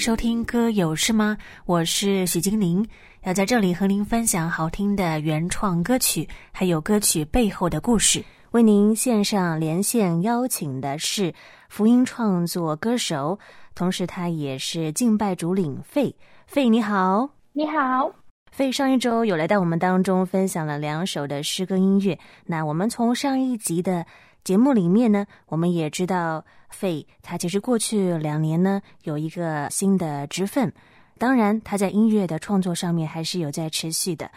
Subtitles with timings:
[0.00, 1.36] 收听歌有事吗？
[1.66, 2.88] 我是许金玲，
[3.22, 8.24] 要在这里和您分享好听的原创歌曲，还有歌曲背后的故事。
[8.52, 11.34] 为您线上连线邀请的是
[11.68, 13.38] 福音创作歌手，
[13.74, 16.16] 同时他也是敬拜主领费。
[16.46, 18.10] 费你好，你好。
[18.50, 22.18] 费上一周有来到我们当中分享了两首的诗歌音乐。
[22.46, 24.06] 那我们从上一集的
[24.44, 26.44] 节目里面呢，我们也知道。
[26.72, 30.72] 费他其实过去两年呢，有一个新的职分，
[31.18, 34.30] 当然他在音乐的创作上面还是有在持续的。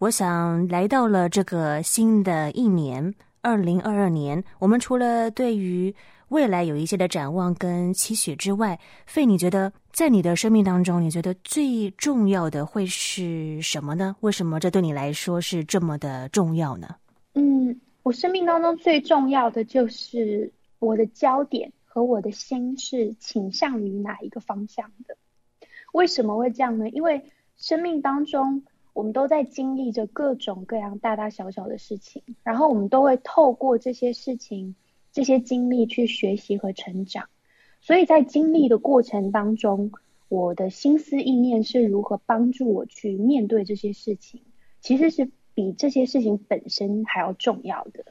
[0.00, 5.94] 我想来到了这个新的一年，二零二二年，我们除了对于
[6.30, 14.16] 未来有一些的展望跟期许之外，费你觉得在你的生命当中，你觉得最重要的会是什么呢？
[14.22, 16.96] 为什么这对你来说是这么的重要呢？
[18.06, 21.72] 我生命当中最重要的就是我的焦点。
[21.82, 25.16] 和我的心是倾向于哪一个方向的？
[25.92, 26.88] 为什么会这样呢？
[26.90, 34.76] 因为生命当中，我们都在经历着各种各样大大小小的事情，然后我们都会透过这些事情、
[35.10, 37.28] 这些经历去学习和成长。
[37.80, 39.90] 所以在经历的过程当中，
[40.28, 44.42] 我的心思意念是如何帮助我去面对这些事情，
[44.82, 48.04] 其实是比这些事情本身还要重要的。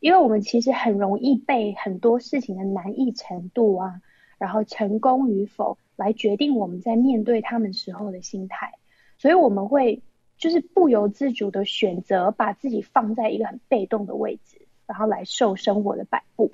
[0.00, 4.00] 因为我们其实很容易被很多事情的难易程度啊，
[4.38, 8.74] 然后成功与否来决定我们在面对他们时候的心态，
[9.16, 10.02] 所以我们会
[10.36, 16.52] 就是不由自主的选择把自己放在一个很被动的位置，然后来受生活的摆布。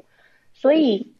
[0.54, 1.12] 所以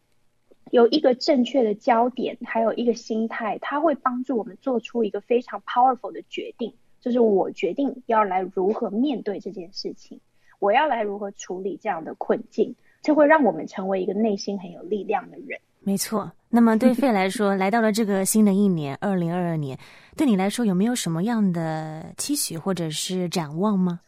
[0.70, 6.72] 有一个正确的焦点，还有一个心态，它会帮助我们做出一个非常 powerful 的决定，
[7.05, 10.19] 就是我决定要来如何面对这件事情。
[10.59, 15.61] 我要来如何处理这样的困境，这会让我们成为一个内心很有力量的人。
[15.81, 16.33] 没错。
[16.48, 19.79] 那么对 费来说，来到了这个新的一年，二零二二年，
[20.17, 24.01] 对你来说有没有什么样的期许或者是展望吗？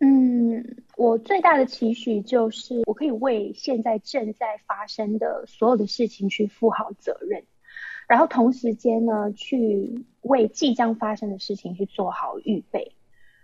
[0.00, 0.62] 嗯，
[0.98, 7.42] 我最大的期许就是我可以为现在正在发生的所有的事情去负好责任，
[8.08, 12.92] 然后同时间呢，去为即将发生的事情去做好预备。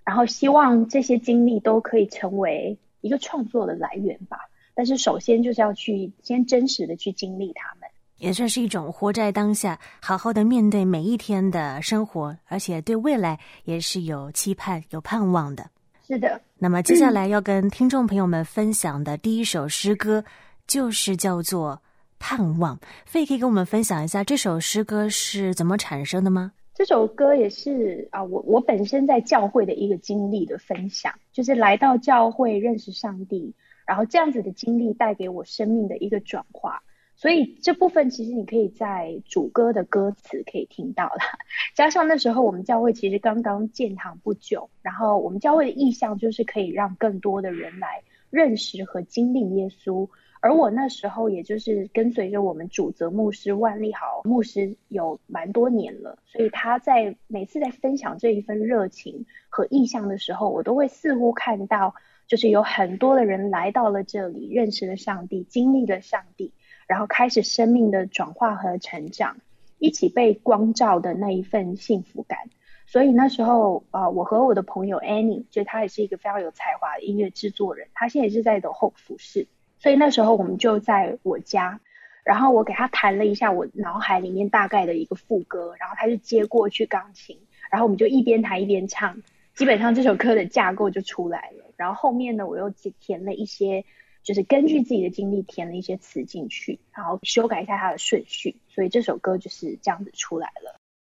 [0.05, 4.39] 然后希望这些经历都可以成为一个创作的来源吧。
[4.75, 15.69] 但是首先就是要去先真实的去经历他们，也算是一种活在当下，好好的面对每一天的生活，而且对未来也是有期盼、有盼望的。
[16.07, 16.41] 是的。
[16.59, 20.25] 那么接下来要跟听众朋友们分享的第一首诗歌，
[20.67, 21.73] 就是叫做
[22.19, 22.77] 《盼望》。
[23.05, 26.53] 费可以跟我们分享一下这首诗歌是怎么产生的吗？
[26.75, 33.53] 这首歌也是啊，我我本身在教会的一个经历的分享，就是来到教会认识上帝，
[33.85, 36.81] 然后这样子的经历带给我生命的一个转化。
[37.17, 41.19] 所以这部分其实你可以在主歌的歌词可以听到了，
[41.75, 48.01] 加上那时候我们教会其实刚刚建堂不久，然后我们教会的意向就是可以让更多的人来
[48.31, 50.09] 认识和经历耶稣。
[50.41, 61.95] 而我那时候，也就是跟随着我们主责牧师万利豪牧师有蛮多年了，所以他在每次在分享这一份热情和意向的时候，我都会似乎看到，
[62.27, 66.53] 就是有很多的人来到了这里，认识了上帝，经历了上帝，
[66.87, 69.39] 然后开始生命的转化和成长，
[69.79, 72.39] 一起被光照的那一份幸福感。
[72.87, 79.47] 所以那时候啊、我和我的朋友 Annie，就他也是一个非常有才华的音乐制作人，他现在也是在的 Hope 服侍。
[79.79, 81.81] 所以那时候我们就在我家，
[82.25, 87.39] 然后我给他弹了一下我脑海里面大概的一个副歌，然后他就接过去钢琴，
[87.71, 89.23] 然后我们就一边弹一边唱，
[89.55, 91.65] 基本上这首歌的架构就出来了。
[91.77, 92.69] 然后后面呢，我又
[92.99, 93.85] 填了一些，
[94.25, 100.75] 就是根据自己的经历填了一些词进去，然后修改一下它的顺序，所以这首歌就是这样子出来了。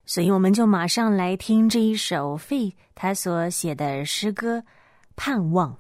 [0.06, 4.57] 所以我们就马上来听这一首费他所写的诗歌
[5.16, 5.72] 《盼望》。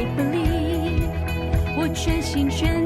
[0.00, 1.10] I believe，
[1.76, 2.79] 我全心全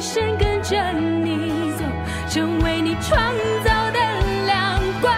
[0.00, 1.84] 一生跟着你走，
[2.30, 3.20] 成为你创
[3.62, 4.00] 造的
[4.46, 5.14] 亮光。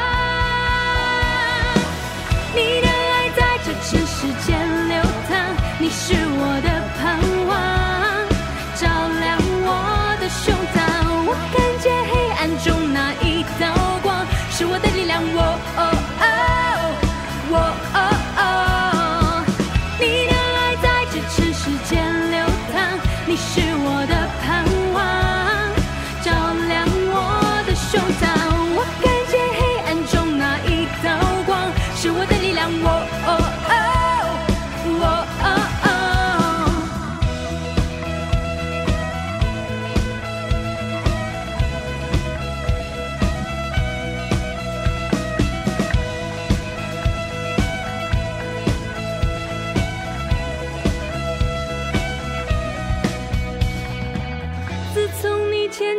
[2.53, 4.59] 你的爱在这尘世间
[4.89, 6.72] 流淌，你是我的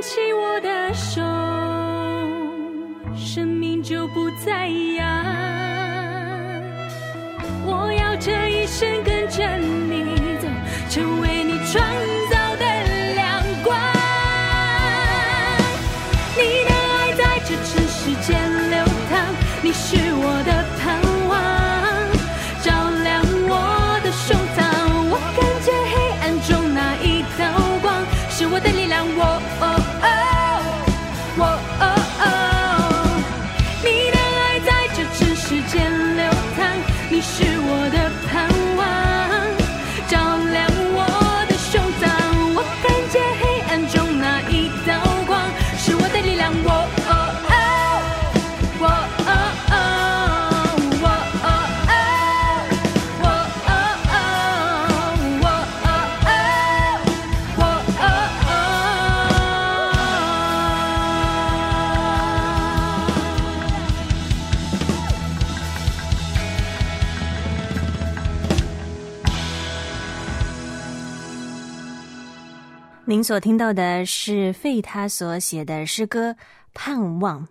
[0.04, 1.22] 起我的手，
[3.16, 5.08] 生命就不再一样。
[7.66, 9.02] 我要这一生
[73.24, 76.32] 您所听到的是费他所写的诗歌
[76.74, 77.42] 《盼望》。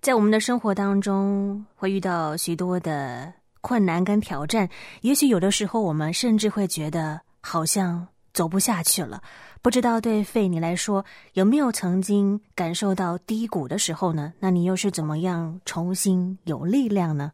[0.00, 3.30] 在我们的生活当中，会遇到许多的
[3.60, 4.66] 困难跟挑战，
[5.02, 9.22] 也许有的时候我们甚至会觉得好像走不下去了。
[9.60, 11.04] 不知道对费你来说，
[11.34, 14.32] 有没有曾经感受到低谷的时候呢？
[14.40, 17.30] 那你又是怎么样重新有力量呢？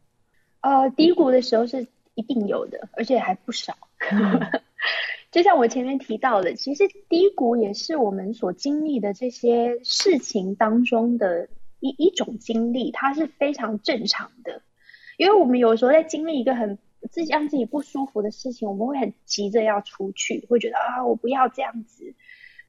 [0.59, 3.73] 呃，低谷的时候是一定有的，而且还不少。
[5.35, 11.49] 就像我前面提到的，其实低谷也是我们所经历的这些事情当中的
[11.81, 14.61] 一一种经历，它是非常正常的。
[15.17, 16.77] 因为我们有时候在经历一个很
[17.11, 22.13] 自己让自己不舒服的事情，我们会很急着要出去，会觉得啊，我不要这样子。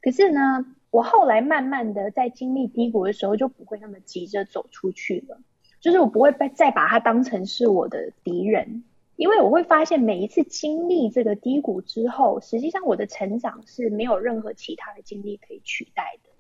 [0.02, 5.38] 可是呢，我后来慢慢的在经历低谷的时候，就不会那么急着走出去了，
[5.78, 8.82] 就是我不会再把它当成是我的敌人。
[9.16, 16.30] 因为我会发现，每一次经历这个低谷之后，实际上我的成长是没有任何其他的经历可以取代的，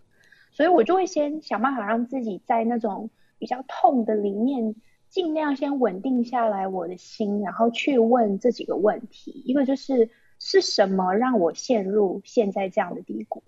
[0.52, 4.74] 所以我就会先想办法让自己在那种比较痛的里面，
[5.08, 9.42] 尽量先稳定下来我的心，然后去问这几个问题。
[9.46, 13.42] 一个就是是什么让我陷入现在这样的低谷？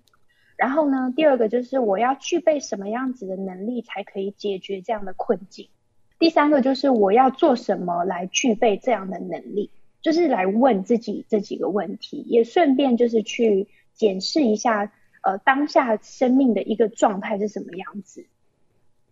[0.56, 5.68] 然后呢，第二个就是我要具备什么样子的能力才可以解决这样的困境？
[6.18, 9.70] 第三个就是我要做什么来具备这样的能力，
[10.02, 18.26] 就是来问自己这几个问题，也顺便就是去检视一下，呃，当下生命的一个状态是什么样子。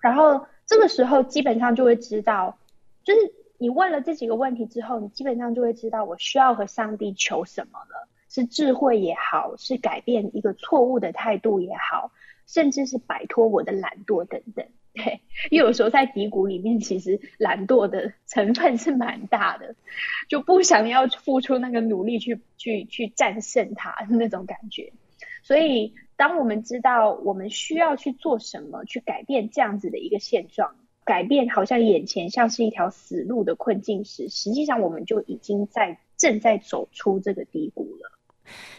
[0.01, 2.59] 然后这个时候基本上就会知道，
[3.05, 3.21] 就是
[3.59, 12.11] 你问了这几个问题之后，你基本上就会知道我需要和上帝求什么了，是智慧也好，是改变一个错误的态度也好，
[12.47, 14.67] 甚至是摆脱我的懒惰等等。
[14.97, 19.77] 对， 因为有时候在低谷里面，其实懒惰的成分是蛮大的，
[20.29, 24.93] 就不想要付出那个努力去去去战胜它那种感觉。
[25.43, 30.75] 所以，当我们知道我们需要去做什么，去改变这样子的一个现状，
[31.05, 38.16] 改变好像眼前像是一条死路的困境时，实际上我们就已经在正在走出这个低谷了。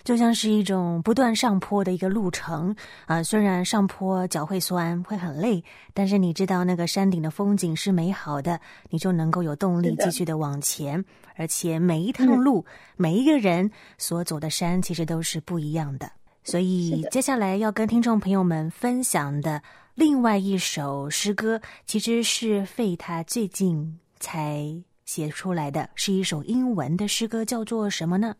[0.04, 8.60] 就像是一种不断上坡的一个路程啊，虽然上坡脚会酸，会很累，但是你知道那个山顶的风景是美好的，
[8.90, 11.04] 你就能够有动力继续的往前。
[11.36, 16.12] 而且每一趟路，嗯、每一个人所走的山，其实都是不一样的。
[16.44, 19.62] 所以接下来要跟听众朋友们分享的
[19.94, 24.66] 另外一首诗歌，其实是费他最近才
[25.06, 28.34] 写出来的，是一首英文的诗歌，叫做什么呢？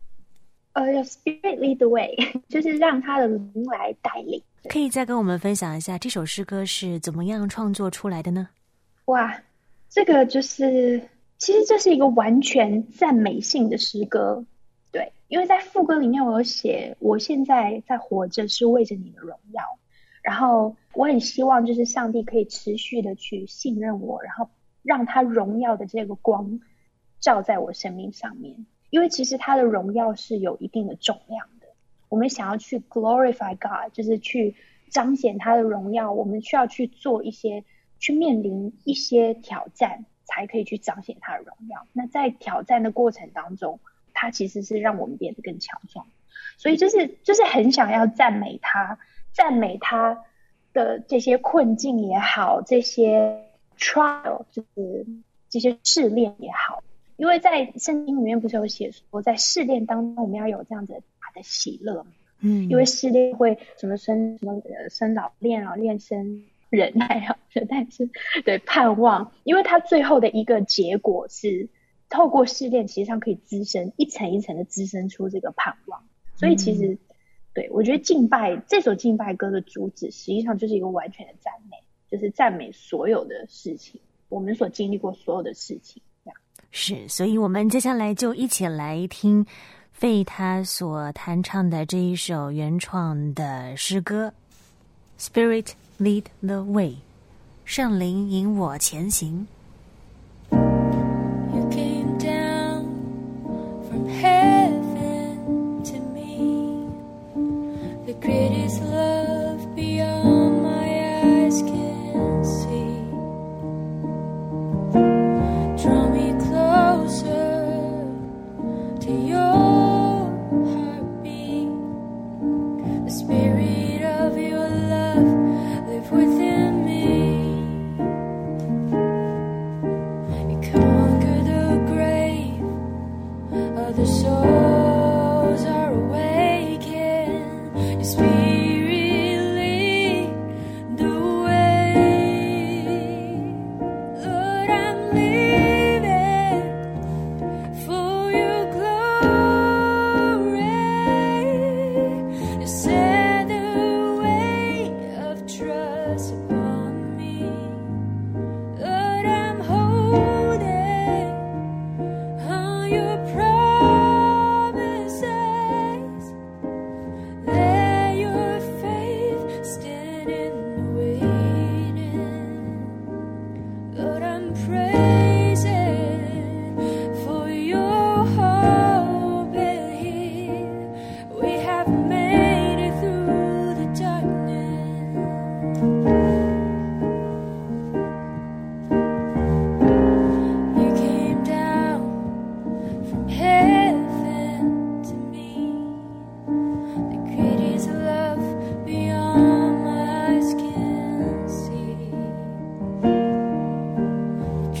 [0.78, 2.14] 呃、uh,，Spirit lead the way，
[2.48, 4.40] 就是让他的灵来带领。
[4.68, 8.48] 可以再跟我们分享一下这首诗歌是怎么样创作出来的呢？
[9.06, 9.42] 哇，
[9.88, 11.02] 这个就是，
[11.36, 14.44] 其实这是一个完全赞美性的诗歌。
[14.92, 19.62] 对，因为在副歌里面我有写，我现在在活着是为着你的荣耀。
[20.22, 24.48] 然后我很希望就是上帝可以持续的去信任我，然后
[24.82, 26.60] 让他荣耀的这个光
[27.18, 28.66] 照在我生命上面。
[28.90, 31.66] 因为其实他的荣耀是有一定的重量的，
[32.08, 34.54] 我们想要去 glorify God，就是去
[34.90, 37.64] 彰显他的荣耀，我们需要去做一些，
[37.98, 41.86] 去面临一些挑战，才可以去彰显他的荣耀。
[41.92, 43.80] 那在挑战的过程当中，
[44.14, 46.06] 他其实是让我们变得更强壮，
[46.56, 48.98] 所以就是就是很想要赞美他，
[49.32, 50.24] 赞美他
[50.72, 53.44] 的这些困境也好，这些
[53.78, 55.06] trial 就是
[55.50, 56.82] 这些试炼也好。
[57.18, 62.12] 因为在圣经里面不是有写说，在试炼当中我们要有这样子大的喜乐嘛？
[62.40, 68.08] 嗯，因为试炼会什么生什么呃生老练老练生忍耐啊，忍耐是
[68.44, 71.68] 对盼望，因为它最后的一个结果是
[72.08, 76.04] 透过试炼，其实上可以滋生一层一层的滋生出这个盼望。
[76.36, 76.98] 所以其实、嗯、
[77.52, 86.00] 对我觉得敬拜这首敬拜歌的主旨，实际上就是一个完全的赞美，就是赞美所有的事情，我们所经历过所有的事情。
[86.70, 89.44] 是，所以我们接下来就一起来听
[89.90, 94.32] 费他所弹唱的这一首原创的诗歌
[95.18, 96.94] ，spirit lead the way，
[97.64, 99.46] 圣灵引我前行。
[100.50, 102.84] you came down
[103.88, 106.86] from heaven to me。
[108.06, 110.86] the greatest love beyond my
[111.24, 111.87] eyes can。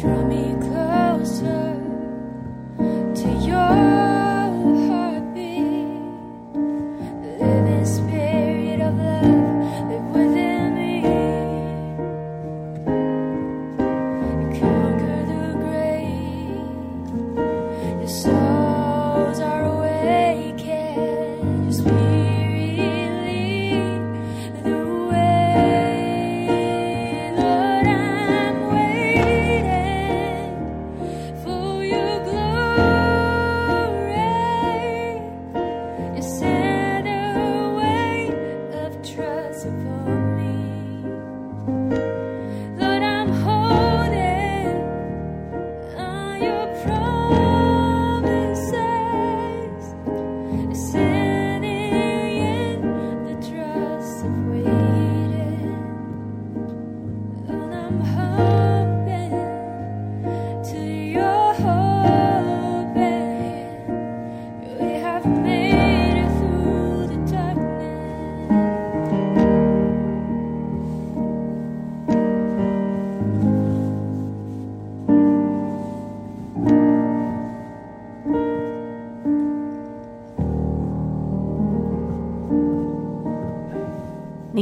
[0.00, 0.47] Draw me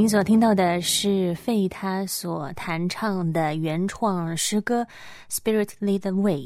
[0.07, 4.85] 您所听到的是费他所弹唱的原创诗歌
[5.29, 6.43] 《Spirit Lead the Way》，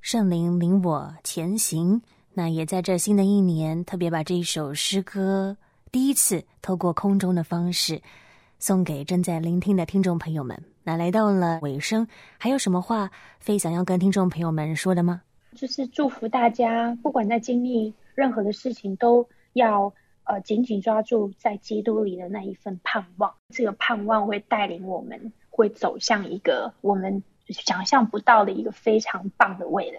[0.00, 2.00] 圣灵领我前行。
[2.32, 5.54] 那也在这新的一年，特别把这一首诗歌
[5.92, 8.00] 第一次透过空中的方式
[8.58, 10.58] 送给正在聆听的听众朋友们。
[10.82, 12.08] 那来到了尾声，
[12.38, 13.10] 还有什么话
[13.40, 15.20] 费想要跟听众朋友们说的吗？
[15.54, 19.92] 就是祝福大家，不管在经历任何的事情，都要。
[20.30, 29.98] 呃，紧紧抓住在基督里的那一份盼望，这个盼望会带领我们，会走向一个我们想象不到的一个非常棒的未来。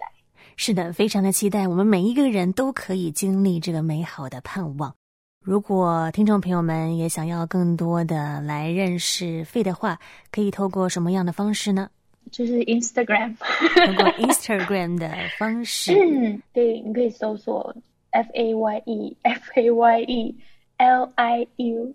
[0.56, 4.94] 是的，非常的期待，我们每一个人都可以经历这个美好的盼望。
[5.44, 9.98] 如果听众朋友们也想要更多的来认识费的话，
[10.30, 11.90] 可以透过什么样的方式呢？
[12.30, 13.36] 就是 Instagram，
[13.84, 15.92] 通过 Instagram 的方式。
[15.92, 17.74] 嗯，对，你可以搜索。
[18.12, 20.36] F A Y E F A Y E
[20.76, 21.94] L I U，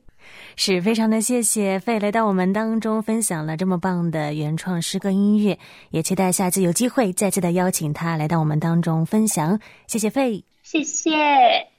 [0.56, 5.58] 是非常的谢谢费来到我们当中分享了这么棒的原创诗歌音乐，
[5.92, 9.60] 也期待下次有机会再次的邀请他来到我们当中分享。
[9.88, 11.77] 谢谢费，谢谢。